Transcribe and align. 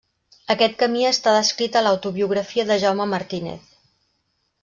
Aquest 0.53 0.77
camí 0.83 1.03
està 1.09 1.33
descrit 1.35 1.77
a 1.77 1.83
l'autobiografia 1.87 2.67
de 2.71 2.79
Jaume 2.85 3.09
Martínez. 3.15 3.71